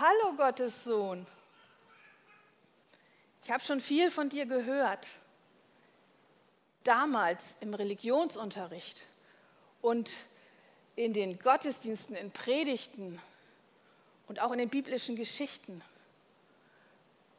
[0.00, 1.26] Hallo Gottes Sohn.
[3.42, 5.08] Ich habe schon viel von dir gehört.
[6.84, 9.02] Damals im Religionsunterricht
[9.82, 10.08] und
[10.94, 13.20] in den Gottesdiensten, in Predigten
[14.28, 15.82] und auch in den biblischen Geschichten.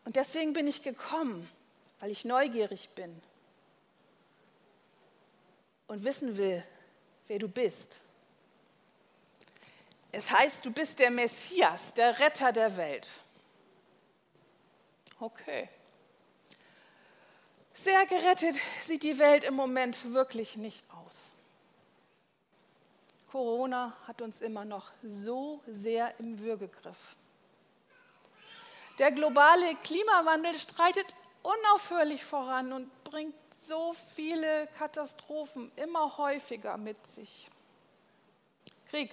[0.04, 1.50] Und deswegen bin ich gekommen,
[2.02, 3.22] weil ich neugierig bin
[5.88, 6.62] und wissen will,
[7.28, 8.02] wer du bist.
[10.12, 13.08] Es heißt, du bist der Messias, der Retter der Welt.
[15.20, 15.70] Okay.
[17.74, 18.56] Sehr gerettet
[18.86, 21.34] sieht die Welt im Moment wirklich nicht aus.
[23.32, 27.16] Corona hat uns immer noch so sehr im Würgegriff.
[28.98, 37.50] Der globale Klimawandel streitet unaufhörlich voran und bringt so viele Katastrophen immer häufiger mit sich.
[38.90, 39.12] Krieg,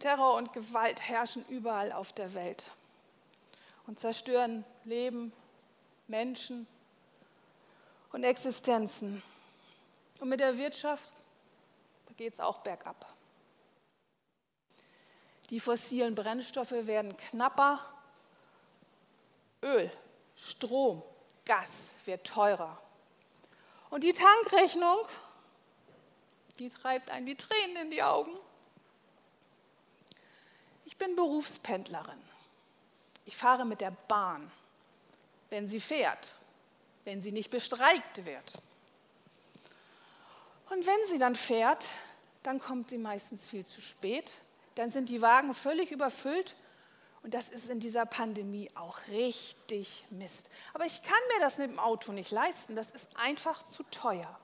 [0.00, 2.72] Terror und Gewalt herrschen überall auf der Welt
[3.86, 5.32] und zerstören Leben,
[6.08, 6.66] Menschen
[8.12, 9.22] und Existenzen.
[10.18, 11.14] Und mit der Wirtschaft,
[12.20, 13.06] geht es auch bergab.
[15.48, 17.80] Die fossilen Brennstoffe werden knapper,
[19.62, 19.90] Öl,
[20.36, 21.02] Strom,
[21.46, 22.78] Gas wird teurer.
[23.88, 24.98] Und die Tankrechnung,
[26.58, 28.36] die treibt einen die Tränen in die Augen.
[30.84, 32.20] Ich bin Berufspendlerin.
[33.24, 34.50] Ich fahre mit der Bahn,
[35.50, 36.34] wenn sie fährt,
[37.04, 38.52] wenn sie nicht bestreikt wird.
[40.70, 41.88] Und wenn sie dann fährt,
[42.42, 44.30] dann kommt sie meistens viel zu spät.
[44.76, 46.56] Dann sind die Wagen völlig überfüllt.
[47.22, 50.48] Und das ist in dieser Pandemie auch richtig Mist.
[50.72, 52.76] Aber ich kann mir das mit dem Auto nicht leisten.
[52.76, 54.38] Das ist einfach zu teuer.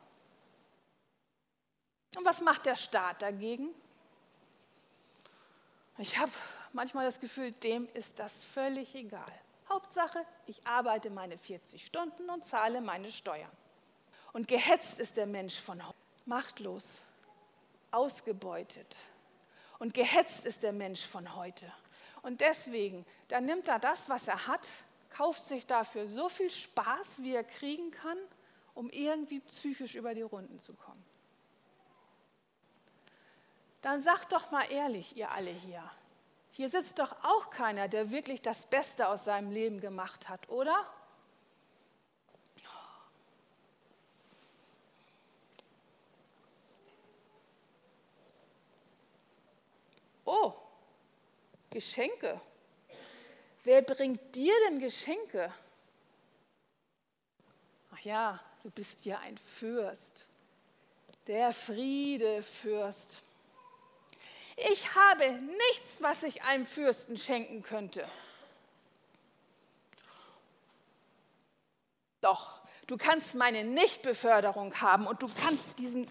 [2.16, 3.74] Und was macht der Staat dagegen?
[5.98, 6.32] Ich habe
[6.74, 9.32] manchmal das Gefühl, dem ist das völlig egal.
[9.68, 13.50] Hauptsache, ich arbeite meine 40 Stunden und zahle meine Steuern.
[14.34, 15.96] Und gehetzt ist der Mensch von heute.
[16.26, 16.98] Machtlos,
[17.92, 18.96] ausgebeutet.
[19.78, 21.72] Und gehetzt ist der Mensch von heute.
[22.20, 24.68] Und deswegen, dann nimmt er das, was er hat,
[25.08, 28.18] kauft sich dafür so viel Spaß, wie er kriegen kann,
[28.74, 31.05] um irgendwie psychisch über die Runden zu kommen
[33.86, 35.80] dann sagt doch mal ehrlich, ihr alle hier,
[36.50, 40.84] hier sitzt doch auch keiner, der wirklich das Beste aus seinem Leben gemacht hat, oder?
[50.24, 50.52] Oh,
[51.70, 52.40] Geschenke.
[53.62, 55.54] Wer bringt dir denn Geschenke?
[57.94, 60.26] Ach ja, du bist ja ein Fürst,
[61.28, 63.22] der Friedefürst.
[64.56, 68.08] Ich habe nichts, was ich einem Fürsten schenken könnte.
[72.22, 76.10] Doch, du kannst meine Nichtbeförderung haben und du kannst diesen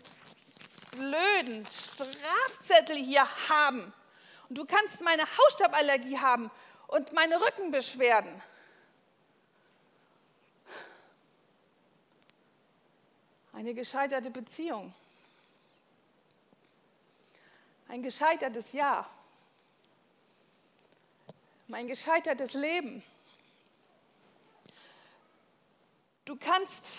[0.92, 3.92] blöden Strafzettel hier haben.
[4.48, 6.52] Und du kannst meine Hausstauballergie haben
[6.88, 8.42] und meine Rückenbeschwerden.
[13.54, 14.94] Eine gescheiterte Beziehung
[17.96, 19.10] ein gescheitertes Jahr,
[21.68, 23.02] mein gescheitertes Leben.
[26.26, 26.98] Du kannst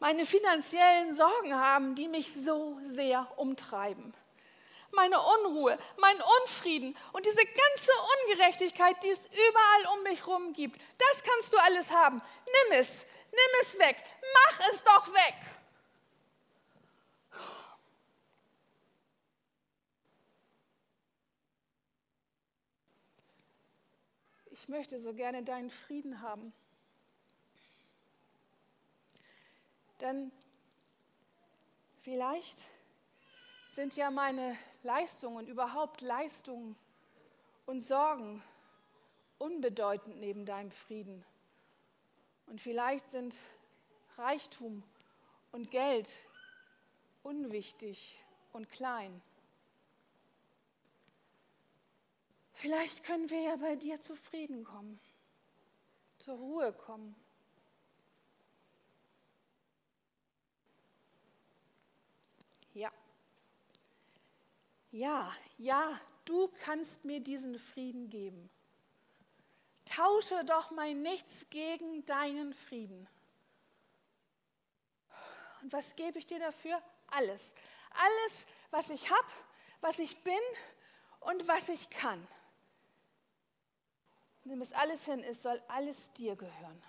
[0.00, 4.12] meine finanziellen Sorgen haben, die mich so sehr umtreiben.
[4.90, 7.92] Meine Unruhe, mein Unfrieden und diese ganze
[8.24, 12.20] Ungerechtigkeit, die es überall um mich herum gibt, das kannst du alles haben.
[12.44, 14.02] Nimm es, nimm es weg,
[14.34, 15.34] mach es doch weg.
[24.66, 26.52] Ich möchte so gerne deinen Frieden haben.
[30.00, 30.32] Denn
[32.02, 32.66] vielleicht
[33.70, 36.74] sind ja meine Leistungen, überhaupt Leistungen
[37.66, 38.42] und Sorgen
[39.38, 41.24] unbedeutend neben deinem Frieden.
[42.46, 43.36] Und vielleicht sind
[44.16, 44.82] Reichtum
[45.52, 46.10] und Geld
[47.22, 48.20] unwichtig
[48.52, 49.22] und klein.
[52.58, 54.98] Vielleicht können wir ja bei dir zufrieden kommen,
[56.16, 57.14] zur Ruhe kommen.
[62.72, 62.90] Ja.
[64.90, 68.48] Ja, ja, du kannst mir diesen Frieden geben.
[69.84, 73.06] Tausche doch mein Nichts gegen deinen Frieden.
[75.60, 76.82] Und was gebe ich dir dafür?
[77.08, 77.54] Alles.
[77.90, 79.28] Alles, was ich habe,
[79.82, 80.32] was ich bin
[81.20, 82.26] und was ich kann.
[84.46, 86.80] Nimm es alles hin, es soll alles dir gehören.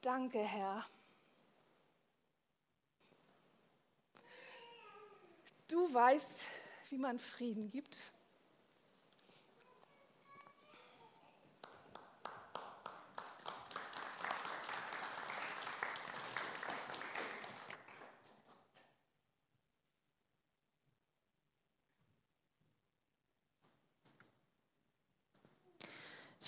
[0.00, 0.84] Danke, Herr.
[5.68, 6.46] Du weißt,
[6.88, 7.96] wie man Frieden gibt.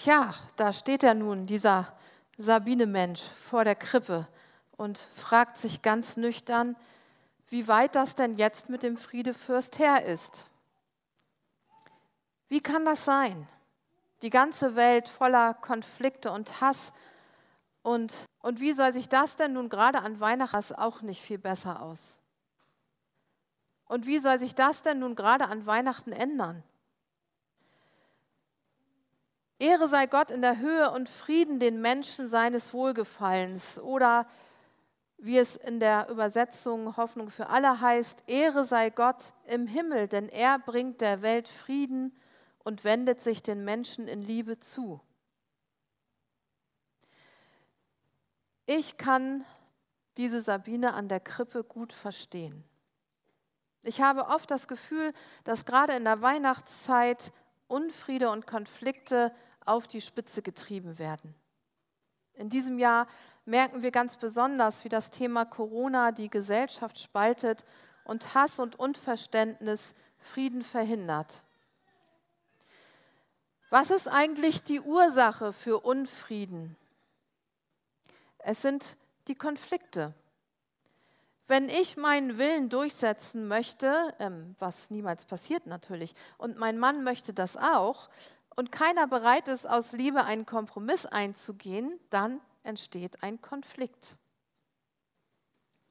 [0.02, 1.92] Tja, da steht er nun, dieser
[2.36, 4.26] Sabine-Mensch vor der Krippe
[4.72, 6.74] und fragt sich ganz nüchtern,
[7.50, 10.46] wie weit das denn jetzt mit dem Friedefürst her ist.
[12.48, 13.46] Wie kann das sein?
[14.22, 16.92] Die ganze Welt voller Konflikte und Hass.
[17.82, 21.80] Und, und wie soll sich das denn nun gerade an Weihnachten auch nicht viel besser
[21.80, 22.18] aus?
[23.84, 26.64] Und wie soll sich das denn nun gerade an Weihnachten ändern?
[29.62, 33.78] Ehre sei Gott in der Höhe und Frieden den Menschen seines Wohlgefallens.
[33.78, 34.26] Oder
[35.18, 40.28] wie es in der Übersetzung Hoffnung für alle heißt, Ehre sei Gott im Himmel, denn
[40.28, 42.12] er bringt der Welt Frieden
[42.64, 45.00] und wendet sich den Menschen in Liebe zu.
[48.66, 49.44] Ich kann
[50.16, 52.64] diese Sabine an der Krippe gut verstehen.
[53.84, 55.12] Ich habe oft das Gefühl,
[55.44, 57.30] dass gerade in der Weihnachtszeit
[57.68, 59.32] Unfriede und Konflikte
[59.66, 61.34] auf die Spitze getrieben werden.
[62.34, 63.06] In diesem Jahr
[63.44, 67.64] merken wir ganz besonders, wie das Thema Corona die Gesellschaft spaltet
[68.04, 71.42] und Hass und Unverständnis Frieden verhindert.
[73.70, 76.76] Was ist eigentlich die Ursache für Unfrieden?
[78.38, 78.96] Es sind
[79.28, 80.14] die Konflikte.
[81.48, 87.34] Wenn ich meinen Willen durchsetzen möchte, ähm, was niemals passiert natürlich, und mein Mann möchte
[87.34, 88.08] das auch,
[88.56, 94.16] und keiner bereit ist, aus Liebe einen Kompromiss einzugehen, dann entsteht ein Konflikt.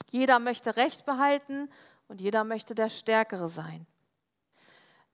[0.09, 1.69] Jeder möchte Recht behalten
[2.07, 3.87] und jeder möchte der Stärkere sein.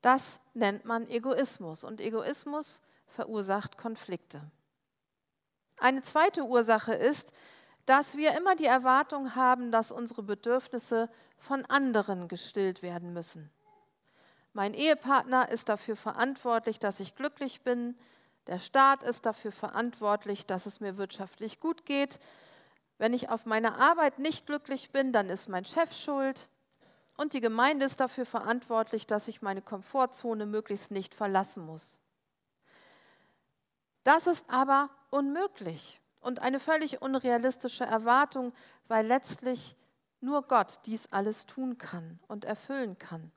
[0.01, 4.41] Das nennt man Egoismus und Egoismus verursacht Konflikte.
[5.79, 7.31] Eine zweite Ursache ist,
[7.85, 13.51] dass wir immer die Erwartung haben, dass unsere Bedürfnisse von anderen gestillt werden müssen.
[14.57, 17.95] Mein Ehepartner ist dafür verantwortlich, dass ich glücklich bin.
[18.47, 22.19] Der Staat ist dafür verantwortlich, dass es mir wirtschaftlich gut geht.
[22.97, 26.49] Wenn ich auf meiner Arbeit nicht glücklich bin, dann ist mein Chef schuld.
[27.17, 31.99] Und die Gemeinde ist dafür verantwortlich, dass ich meine Komfortzone möglichst nicht verlassen muss.
[34.03, 38.53] Das ist aber unmöglich und eine völlig unrealistische Erwartung,
[38.87, 39.75] weil letztlich
[40.19, 43.31] nur Gott dies alles tun kann und erfüllen kann.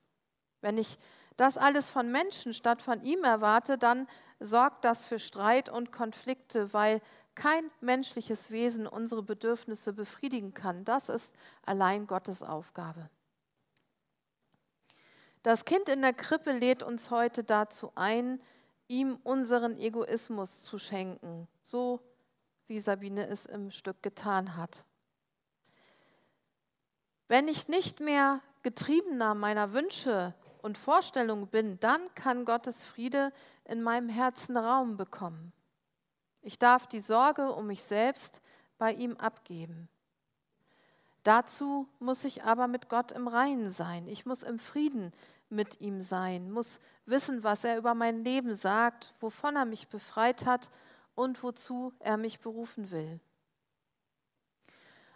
[0.61, 0.99] Wenn ich
[1.37, 4.07] das alles von Menschen statt von ihm erwarte, dann
[4.41, 7.01] sorgt das für Streit und Konflikte, weil
[7.35, 10.85] kein menschliches Wesen unsere Bedürfnisse befriedigen kann.
[10.85, 11.35] Das ist
[11.65, 13.09] allein Gottes Aufgabe.
[15.43, 18.43] Das Kind in der Krippe lädt uns heute dazu ein,
[18.89, 22.01] ihm unseren Egoismus zu schenken, so
[22.67, 24.85] wie Sabine es im Stück getan hat.
[27.29, 33.33] Wenn ich nicht mehr getriebener meiner Wünsche und Vorstellung bin, dann kann Gottes Friede
[33.65, 35.53] in meinem Herzen Raum bekommen.
[36.43, 38.41] Ich darf die Sorge um mich selbst
[38.79, 39.89] bei ihm abgeben.
[41.23, 44.09] Dazu muss ich aber mit Gott im Reinen sein.
[44.09, 45.13] Ich muss im Frieden
[45.51, 50.47] mit ihm sein, muss wissen, was er über mein Leben sagt, wovon er mich befreit
[50.47, 50.71] hat
[51.15, 53.21] und wozu er mich berufen will.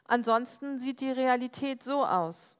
[0.06, 2.56] Ansonsten sieht die Realität so aus.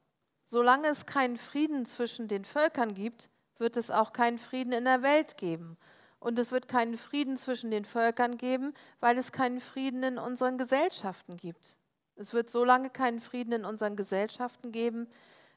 [0.46, 5.02] Solange es keinen Frieden zwischen den Völkern gibt, wird es auch keinen Frieden in der
[5.02, 5.76] Welt geben.
[6.20, 10.58] Und es wird keinen Frieden zwischen den Völkern geben, weil es keinen Frieden in unseren
[10.58, 11.76] Gesellschaften gibt.
[12.16, 15.08] Es wird so lange keinen Frieden in unseren Gesellschaften geben,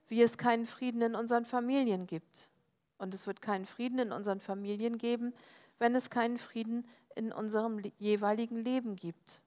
[0.08, 2.50] wie es keinen Frieden in unseren Familien gibt.
[2.98, 5.34] Und es wird keinen Frieden in unseren Familien geben,
[5.80, 9.44] wenn es keinen Frieden in unserem jeweiligen Leben gibt.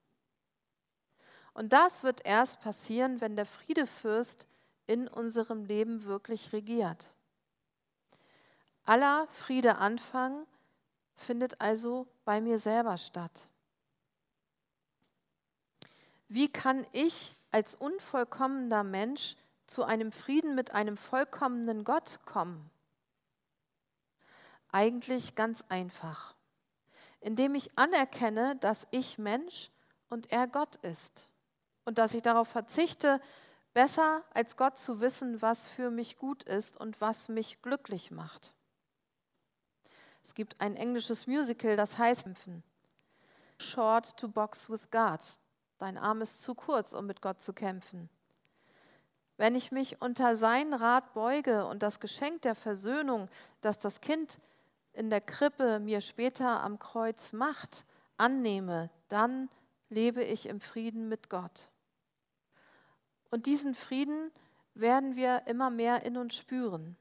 [1.52, 4.46] Und das wird erst passieren, wenn der Friedefürst
[4.90, 7.14] in unserem Leben wirklich regiert.
[8.84, 10.48] Aller Friedeanfang
[11.14, 13.48] findet also bei mir selber statt.
[16.26, 19.36] Wie kann ich als unvollkommener Mensch
[19.68, 22.68] zu einem Frieden mit einem vollkommenen Gott kommen?
[24.72, 26.34] Eigentlich ganz einfach,
[27.20, 29.70] indem ich anerkenne, dass ich Mensch
[30.08, 31.28] und er Gott ist
[31.84, 33.20] und dass ich darauf verzichte,
[33.72, 38.52] Besser als Gott zu wissen, was für mich gut ist und was mich glücklich macht.
[40.24, 42.26] Es gibt ein englisches Musical, das heißt
[43.58, 45.20] Short to Box with God.
[45.78, 48.08] Dein Arm ist zu kurz, um mit Gott zu kämpfen.
[49.36, 53.28] Wenn ich mich unter seinen Rat beuge und das Geschenk der Versöhnung,
[53.60, 54.36] das das Kind
[54.92, 57.86] in der Krippe mir später am Kreuz macht,
[58.18, 59.48] annehme, dann
[59.88, 61.70] lebe ich im Frieden mit Gott.
[63.30, 64.30] Und diesen Frieden
[64.74, 66.96] werden wir immer mehr in uns spüren.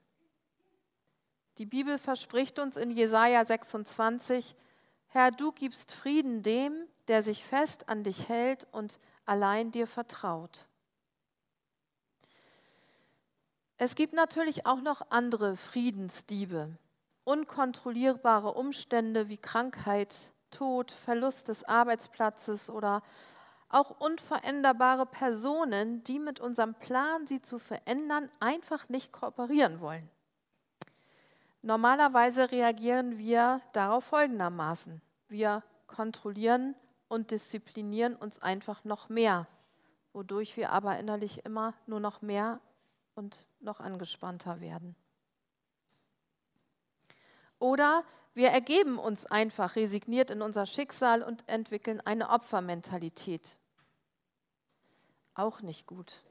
[1.58, 4.56] Die Bibel verspricht uns in Jesaja 26,
[5.08, 6.74] Herr, du gibst Frieden dem,
[7.08, 10.68] der sich fest an dich hält und allein dir vertraut.
[13.78, 16.78] Es gibt natürlich auch noch andere Friedensdiebe,
[17.24, 20.16] unkontrollierbare Umstände wie Krankheit,
[20.52, 23.02] Tod, Verlust des Arbeitsplatzes oder
[23.70, 30.10] auch unveränderbare Personen, die mit unserem Plan, sie zu verändern, einfach nicht kooperieren wollen.
[31.62, 35.02] Normalerweise reagieren wir darauf folgendermaßen.
[35.28, 36.76] Wir kontrollieren
[37.08, 39.48] und disziplinieren uns einfach noch mehr,
[40.14, 42.60] wodurch wir aber innerlich immer nur noch mehr
[43.16, 44.96] und noch angespannter werden.
[47.60, 53.59] Oder wir ergeben uns einfach resigniert in unser Schicksal und entwickeln eine Opfermentalität.
[55.40, 56.22] Auch nicht gut.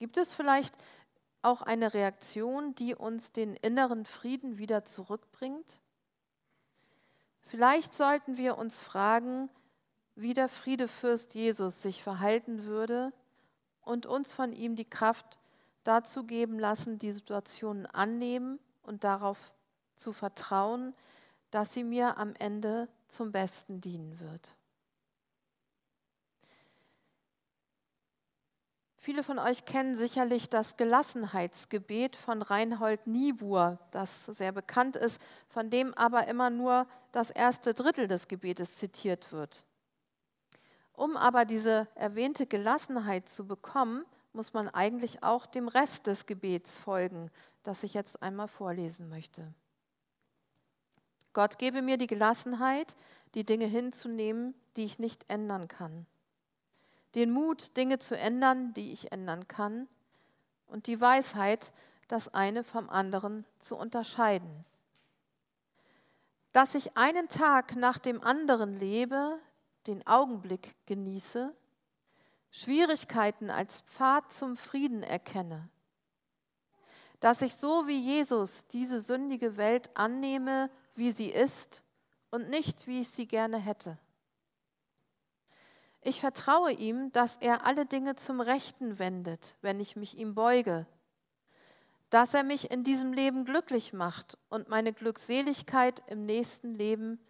[0.00, 0.74] Gibt es vielleicht
[1.42, 5.80] auch eine Reaktion, die uns den inneren Frieden wieder zurückbringt?
[7.42, 9.48] Vielleicht sollten wir uns fragen,
[10.16, 13.12] wie der Friedefürst Jesus sich verhalten würde
[13.80, 15.38] und uns von ihm die Kraft
[15.84, 19.52] dazu geben lassen, die Situationen annehmen und darauf
[19.94, 20.96] zu vertrauen,
[21.52, 24.56] dass sie mir am Ende zum Besten dienen wird.
[29.04, 35.70] Viele von euch kennen sicherlich das Gelassenheitsgebet von Reinhold Niebuhr, das sehr bekannt ist, von
[35.70, 39.64] dem aber immer nur das erste Drittel des Gebetes zitiert wird.
[40.92, 46.76] Um aber diese erwähnte Gelassenheit zu bekommen, muss man eigentlich auch dem Rest des Gebets
[46.76, 47.32] folgen,
[47.64, 49.52] das ich jetzt einmal vorlesen möchte.
[51.32, 52.94] Gott gebe mir die Gelassenheit,
[53.34, 56.06] die Dinge hinzunehmen, die ich nicht ändern kann.
[57.14, 59.88] Den Mut, Dinge zu ändern, die ich ändern kann.
[60.66, 61.72] Und die Weisheit,
[62.08, 64.64] das eine vom anderen zu unterscheiden.
[66.52, 69.38] Dass ich einen Tag nach dem anderen lebe,
[69.86, 71.54] den Augenblick genieße
[72.50, 75.68] Schwierigkeiten als Pfad zum Frieden erkenne,
[77.18, 81.82] dass ich so wie Jesus diese sündige Welt annehme, wie sie ist
[82.30, 83.96] und nicht, wie ich sie gerne hätte.
[86.02, 90.86] Ich vertraue ihm, dass er alle Dinge zum Rechten wendet, wenn ich mich ihm beuge,
[92.10, 97.20] dass er mich in diesem Leben glücklich macht und meine Glückseligkeit im nächsten Leben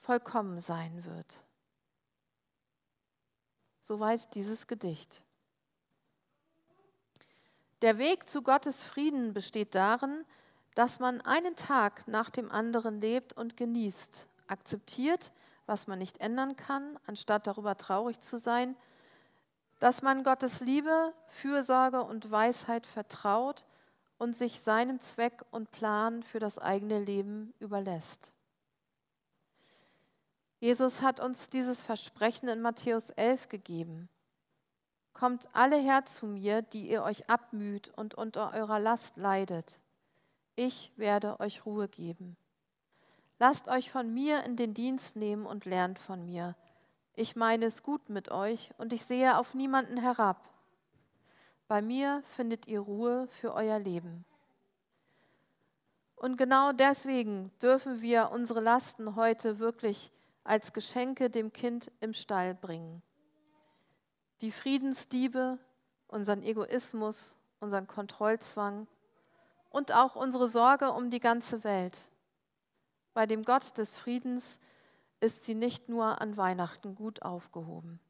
[0.00, 1.42] vollkommen sein wird.
[3.80, 5.22] Soweit dieses Gedicht.
[7.80, 10.24] Der Weg zu Gottes Frieden besteht darin,
[10.74, 15.30] dass man einen Tag nach dem anderen lebt und genießt, akzeptiert,
[15.68, 18.76] was man nicht ändern kann, anstatt darüber traurig zu sein,
[19.78, 23.64] dass man Gottes Liebe, Fürsorge und Weisheit vertraut
[24.18, 28.32] und sich seinem Zweck und Plan für das eigene Leben überlässt.
[30.60, 34.08] Jesus hat uns dieses Versprechen in Matthäus 11 gegeben.
[35.12, 39.78] Kommt alle her zu mir, die ihr euch abmüht und unter eurer Last leidet.
[40.56, 42.36] Ich werde euch Ruhe geben.
[43.38, 46.56] Lasst euch von mir in den Dienst nehmen und lernt von mir.
[47.14, 50.48] Ich meine es gut mit euch und ich sehe auf niemanden herab.
[51.68, 54.24] Bei mir findet ihr Ruhe für euer Leben.
[56.16, 60.10] Und genau deswegen dürfen wir unsere Lasten heute wirklich
[60.42, 63.02] als Geschenke dem Kind im Stall bringen.
[64.40, 65.58] Die Friedensdiebe,
[66.08, 68.88] unseren Egoismus, unseren Kontrollzwang
[69.70, 71.96] und auch unsere Sorge um die ganze Welt.
[73.14, 74.58] Bei dem Gott des Friedens
[75.20, 78.00] ist sie nicht nur an Weihnachten gut aufgehoben.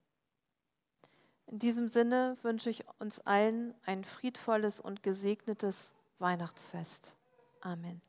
[1.46, 7.16] In diesem Sinne wünsche ich uns allen ein friedvolles und gesegnetes Weihnachtsfest.
[7.60, 8.02] Amen.